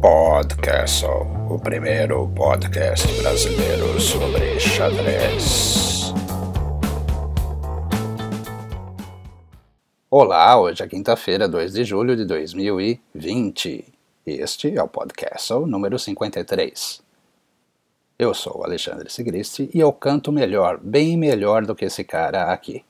[0.00, 6.14] Podcastle, o primeiro podcast brasileiro sobre xadrez.
[10.10, 13.84] Olá, hoje é quinta-feira, 2 de julho de 2020.
[14.24, 17.07] Este é o Podcastle número 53.
[18.20, 22.52] Eu sou o Alexandre Sigristi e eu canto melhor, bem melhor do que esse cara
[22.52, 22.84] aqui.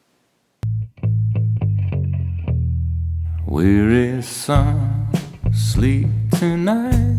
[3.47, 5.07] Weary sun,
[5.53, 7.19] sleep tonight.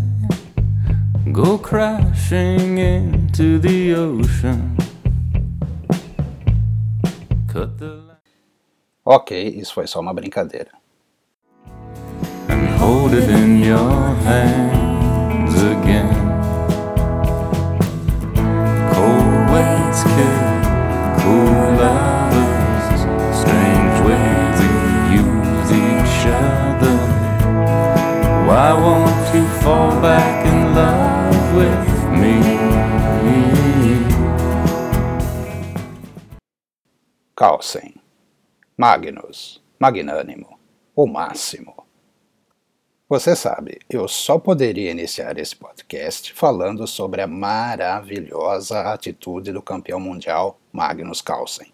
[1.32, 4.76] Go crashing into the ocean.
[7.48, 8.10] Cut the
[9.06, 10.72] Ok, isso foi só uma brincadeira.
[12.50, 14.89] And hold it in your hands
[37.36, 37.96] Carlsen.
[38.78, 40.60] Magnus, magnânimo,
[40.96, 41.89] o máximo.
[43.10, 50.00] Você sabe, eu só poderia iniciar esse podcast falando sobre a maravilhosa atitude do campeão
[50.00, 51.74] mundial Magnus Carlsen.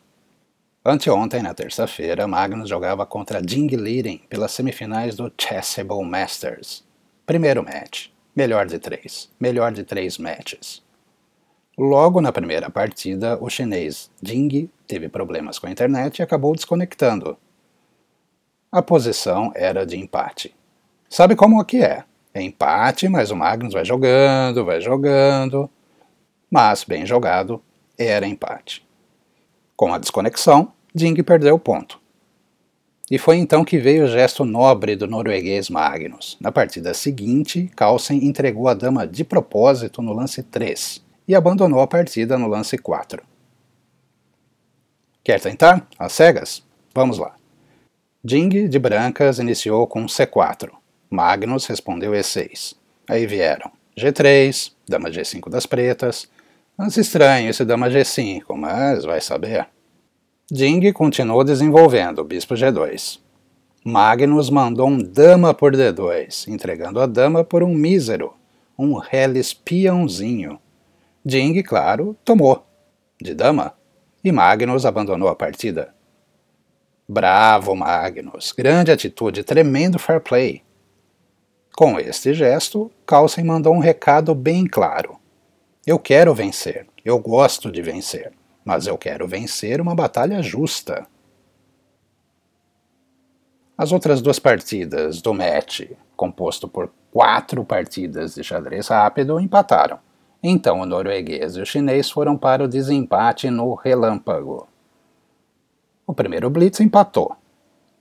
[0.86, 6.86] Anteontem, na terça-feira, Magnus jogava contra Ding Liren pelas semifinais do Chessable Masters.
[7.26, 10.82] Primeiro match, melhor de três, melhor de três matches.
[11.78, 17.38] Logo na primeira partida, o chinês Ding teve problemas com a internet e acabou desconectando.
[18.72, 20.56] A posição era de empate.
[21.10, 22.04] Sabe como que é?
[22.34, 25.70] É empate, mas o Magnus vai jogando, vai jogando.
[26.52, 27.62] Mas, bem jogado,
[27.98, 28.86] era empate.
[29.76, 32.00] Com a desconexão, Ding perdeu o ponto.
[33.10, 36.38] E foi então que veio o gesto nobre do norueguês Magnus.
[36.42, 41.88] Na partida seguinte, Carlsen entregou a dama de propósito no lance 3 e abandonou a
[41.88, 43.22] partida no lance 4.
[45.24, 45.88] Quer tentar?
[46.00, 46.64] As cegas?
[46.94, 47.36] Vamos lá.
[48.24, 50.72] Ding, de brancas, iniciou com C4.
[51.16, 52.76] Magnus respondeu E6.
[53.10, 56.28] Aí vieram G3, dama G5 das pretas.
[56.78, 59.66] Lance estranho esse dama G5, mas vai saber.
[60.52, 63.20] Ding continuou desenvolvendo, bispo G2.
[63.84, 68.34] Magnus mandou um dama por D2, entregando a dama por um mísero,
[68.78, 70.60] um reles peãozinho.
[71.24, 72.66] Ding, claro, tomou,
[73.22, 73.74] de dama,
[74.24, 75.94] e Magnus abandonou a partida.
[77.08, 78.52] Bravo, Magnus!
[78.52, 80.65] Grande atitude, tremendo fair play.
[81.76, 85.18] Com este gesto, Carlsen mandou um recado bem claro.
[85.86, 88.32] Eu quero vencer, eu gosto de vencer,
[88.64, 91.06] mas eu quero vencer uma batalha justa.
[93.78, 95.82] As outras duas partidas do match,
[96.16, 100.00] composto por quatro partidas de xadrez rápido, empataram.
[100.42, 104.66] Então o norueguês e o chinês foram para o desempate no relâmpago.
[106.08, 107.36] O primeiro blitz empatou.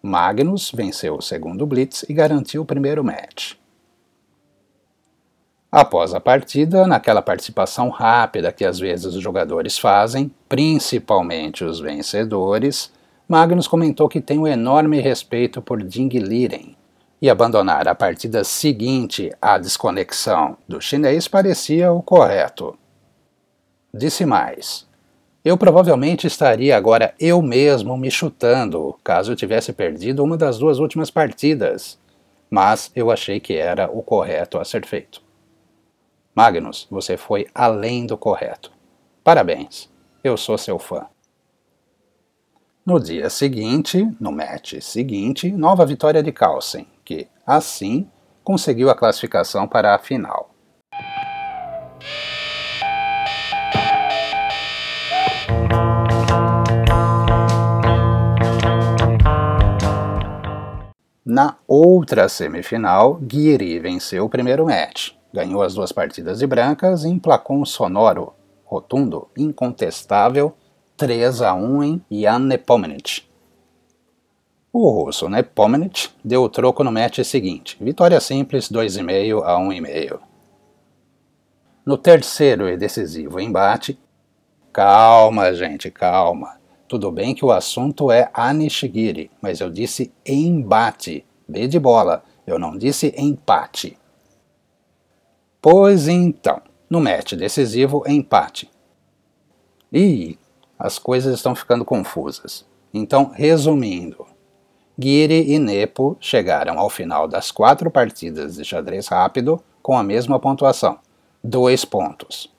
[0.01, 3.55] Magnus venceu o segundo blitz e garantiu o primeiro match.
[5.77, 12.93] Após a partida, naquela participação rápida que às vezes os jogadores fazem, principalmente os vencedores,
[13.27, 16.77] Magnus comentou que tem um enorme respeito por Ding Liren,
[17.21, 22.79] e abandonar a partida seguinte à desconexão do chinês parecia o correto.
[23.93, 24.87] Disse mais:
[25.45, 30.79] Eu provavelmente estaria agora eu mesmo me chutando caso eu tivesse perdido uma das duas
[30.79, 31.99] últimas partidas,
[32.49, 35.24] mas eu achei que era o correto a ser feito.
[36.34, 38.72] Magnus, você foi além do correto.
[39.22, 39.89] Parabéns,
[40.22, 41.06] eu sou seu fã.
[42.84, 48.11] No dia seguinte, no match seguinte, nova vitória de Carlsen, que, assim,
[48.43, 50.50] conseguiu a classificação para a final.
[61.25, 67.08] Na outra semifinal, Guiri venceu o primeiro match, ganhou as duas partidas de brancas e
[67.08, 68.32] emplacou um sonoro,
[68.64, 70.54] rotundo, incontestável
[70.96, 73.28] 3 a 1 em Jan Nepomniachtchi.
[74.72, 80.20] O russo Nepomniachtchi deu o troco no match seguinte, vitória simples 2,5 a 1,5.
[81.84, 83.98] No terceiro e decisivo embate,
[84.72, 86.60] calma gente, calma.
[86.86, 92.56] Tudo bem que o assunto é Anishigiri, mas eu disse embate, B de bola, eu
[92.56, 93.98] não disse empate.
[95.64, 98.70] Pois então, no match decisivo, empate.
[99.90, 100.38] Ih,
[100.78, 102.66] as coisas estão ficando confusas.
[102.93, 104.26] Então, resumindo,
[105.00, 110.38] Guiri e Nepo chegaram ao final das quatro partidas de xadrez rápido com a mesma
[110.38, 110.99] pontuação,
[111.43, 112.55] dois pontos.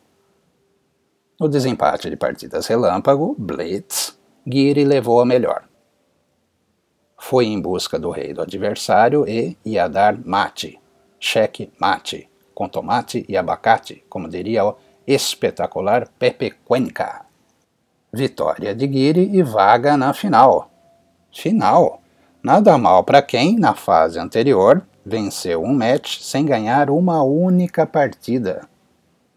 [1.39, 4.17] No desempate de partidas relâmpago, Blitz,
[4.47, 5.65] Guiri levou a melhor.
[7.19, 10.79] Foi em busca do rei do adversário e ia dar mate,
[11.19, 14.75] cheque mate, com tomate e abacate, como diria o
[15.05, 17.25] espetacular Pepe Cuenca.
[18.11, 20.71] Vitória de Guiri e vaga na final.
[21.33, 22.01] Final!
[22.41, 28.67] Nada mal para quem, na fase anterior, venceu um match sem ganhar uma única partida.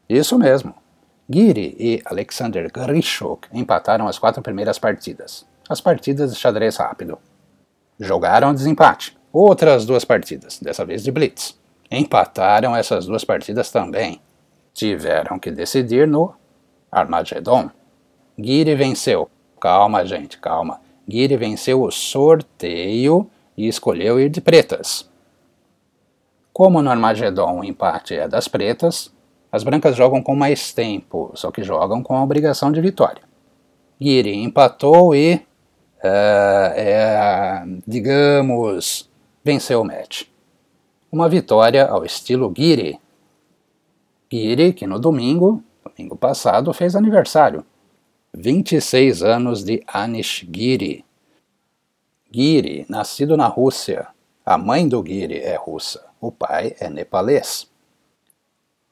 [0.08, 0.74] Isso mesmo.
[1.28, 7.18] Giri e Alexander Grishuk empataram as quatro primeiras partidas, as partidas de xadrez rápido.
[7.98, 11.57] Jogaram desempate, outras duas partidas, dessa vez de blitz.
[11.90, 14.20] Empataram essas duas partidas também.
[14.74, 16.34] Tiveram que decidir no
[16.90, 17.70] Armageddon.
[18.38, 19.28] Giri venceu.
[19.60, 20.80] Calma, gente, calma.
[21.08, 25.08] Giri venceu o sorteio e escolheu ir de pretas.
[26.52, 29.12] Como no Armagedon o empate é das pretas,
[29.50, 33.22] as brancas jogam com mais tempo, só que jogam com a obrigação de vitória.
[34.00, 39.10] Giri empatou e, uh, é, digamos,
[39.42, 40.24] venceu o match.
[41.10, 43.00] Uma vitória ao estilo Giri.
[44.30, 47.64] Giri, que no domingo, domingo passado, fez aniversário.
[48.34, 51.02] 26 anos de Anish Giri.
[52.30, 54.08] Giri, nascido na Rússia.
[54.44, 57.70] A mãe do Giri é russa, o pai é nepalês.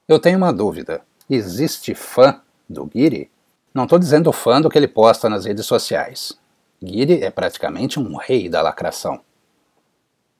[0.08, 1.02] Eu tenho uma dúvida.
[1.28, 3.30] Existe fã do Giri?
[3.74, 6.32] Não estou dizendo fã do que ele posta nas redes sociais.
[6.82, 9.20] Giri é praticamente um rei da lacração.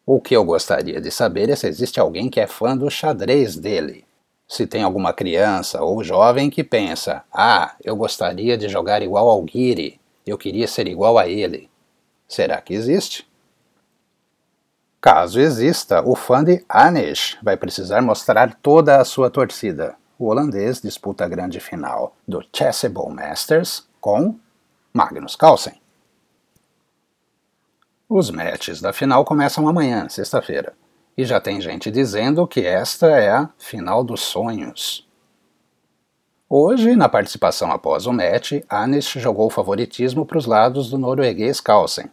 [0.08, 3.56] O que eu gostaria de saber é se existe alguém que é fã do xadrez
[3.56, 4.04] dele.
[4.46, 9.44] Se tem alguma criança ou jovem que pensa: ah, eu gostaria de jogar igual ao
[9.44, 11.68] Giri, eu queria ser igual a ele.
[12.28, 13.28] Será que existe?
[15.00, 19.96] Caso exista, o fã de Anish vai precisar mostrar toda a sua torcida.
[20.16, 24.36] O holandês disputa a grande final do Chessable Masters com
[24.92, 25.80] Magnus Carlsen.
[28.08, 30.74] Os matches da final começam amanhã, sexta-feira.
[31.18, 35.04] E já tem gente dizendo que esta é a final dos sonhos.
[36.48, 42.08] Hoje, na participação após o match, Anish jogou favoritismo para os lados do norueguês Carlsen,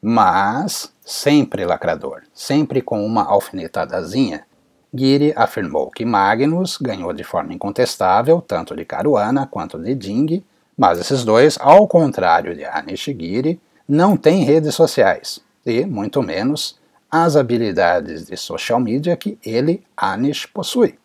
[0.00, 4.46] mas sempre lacrador, sempre com uma alfinetadazinha.
[4.94, 10.42] Giri afirmou que Magnus ganhou de forma incontestável tanto de Caruana quanto de Ding,
[10.74, 16.22] mas esses dois, ao contrário de Anish e Giri, não têm redes sociais e, muito
[16.22, 16.78] menos,
[17.10, 20.98] as habilidades de social media que ele, Anish, possui.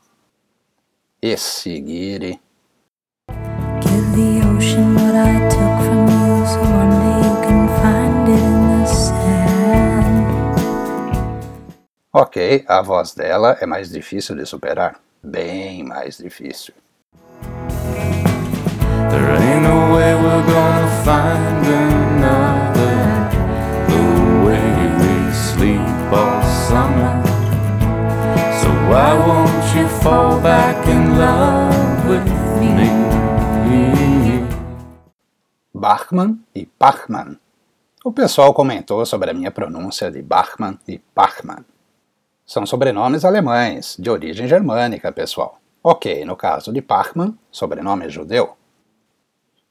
[1.21, 2.39] E seguir.
[12.11, 14.99] Ok, a voz dela é mais difícil de superar.
[15.21, 16.73] Bem mais difícil.
[19.09, 21.88] There ain't no way we're gonna find another
[29.75, 32.25] you fall back in love with
[32.59, 32.89] me?
[35.73, 37.39] Bachmann e Bachmann.
[38.03, 41.65] O pessoal comentou sobre a minha pronúncia de Bachmann e Bachmann.
[42.45, 45.59] São sobrenomes alemães, de origem germânica, pessoal.
[45.83, 48.57] Ok, no caso de Bachmann, sobrenome judeu.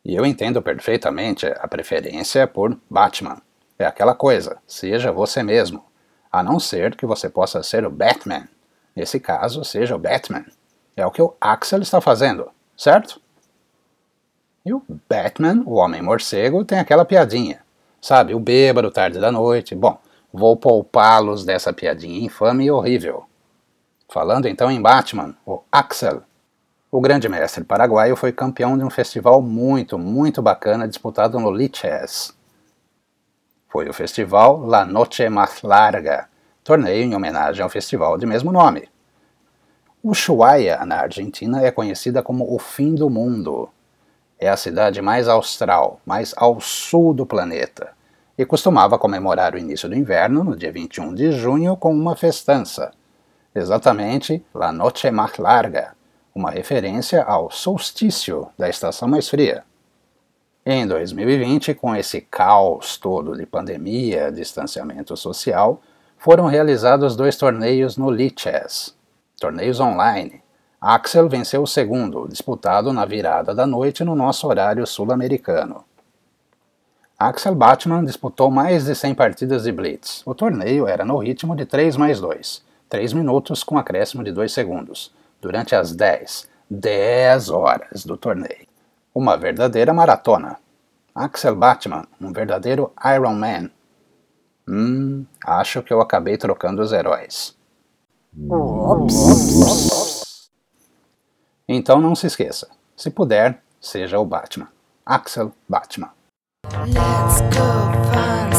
[0.04, 3.42] E eu entendo perfeitamente a preferência por Batman.
[3.78, 5.88] É aquela coisa, seja você mesmo
[6.30, 8.48] a não ser que você possa ser o Batman.
[8.98, 10.44] Nesse caso, seja o Batman.
[10.96, 13.20] É o que o Axel está fazendo, certo?
[14.66, 17.60] E o Batman, o Homem-Morcego, tem aquela piadinha.
[18.00, 19.76] Sabe, o bêbado tarde da noite.
[19.76, 20.00] Bom,
[20.32, 23.24] vou poupá-los dessa piadinha infame e horrível.
[24.08, 26.22] Falando então em Batman, o Axel.
[26.90, 32.36] O grande mestre paraguaio foi campeão de um festival muito, muito bacana disputado no Lichess,
[33.68, 36.28] foi o festival La Noche Más Larga,
[36.68, 38.90] torneio em homenagem ao festival de mesmo nome.
[40.04, 43.70] Ushuaia, na Argentina, é conhecida como o fim do mundo.
[44.38, 47.92] É a cidade mais austral, mais ao sul do planeta,
[48.36, 52.92] e costumava comemorar o início do inverno, no dia 21 de junho, com uma festança.
[53.54, 55.94] Exatamente La Noche Más Larga,
[56.34, 59.64] uma referência ao solstício da estação mais fria.
[60.66, 65.80] Em 2020, com esse caos todo de pandemia, distanciamento social,
[66.18, 68.94] foram realizados dois torneios no Lichess,
[69.40, 70.42] torneios online.
[70.80, 75.84] Axel venceu o segundo, disputado na virada da noite no nosso horário sul-americano.
[77.18, 80.22] Axel Batman disputou mais de 100 partidas de Blitz.
[80.24, 84.52] O torneio era no ritmo de 3 mais 2, 3 minutos com acréscimo de 2
[84.52, 88.68] segundos, durante as 10, 10 horas do torneio.
[89.12, 90.58] Uma verdadeira maratona.
[91.12, 93.70] Axel Batman, um verdadeiro Iron Man.
[94.70, 97.56] Hum, acho que eu acabei trocando os heróis.
[101.66, 104.68] Então não se esqueça, se puder, seja o Batman.
[105.06, 106.10] Axel Batman.
[106.86, 108.57] Let's go find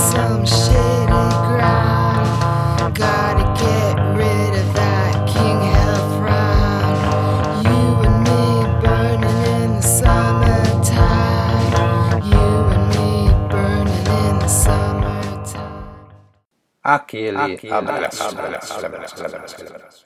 [17.09, 18.23] Aquele, Aquele abraço.
[18.23, 20.05] abraço, abraço, abraço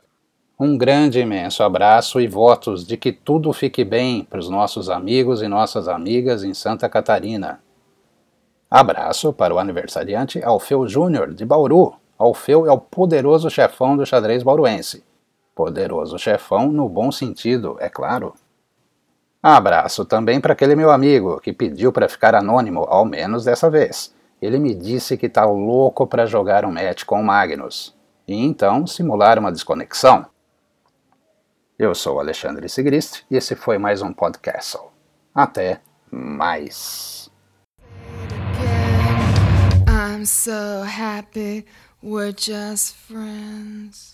[0.57, 5.41] um grande imenso abraço e votos de que tudo fique bem para os nossos amigos
[5.41, 7.60] e nossas amigas em Santa Catarina.
[8.72, 11.95] Abraço para o aniversariante Alfeu Júnior, de Bauru.
[12.17, 15.03] Alfeu é o poderoso chefão do xadrez bauruense.
[15.53, 18.33] Poderoso chefão no bom sentido, é claro.
[19.41, 24.13] Abraço também para aquele meu amigo que pediu para ficar anônimo, ao menos dessa vez.
[24.43, 27.95] Ele me disse que tá louco para jogar um match com o Magnus.
[28.27, 30.25] E então simular uma desconexão.
[31.79, 34.77] Eu sou Alexandre Sigrist e esse foi mais um podcast.
[35.33, 35.79] Até
[36.12, 37.31] mais.
[39.88, 41.65] I'm so happy
[42.01, 44.12] we're just friends.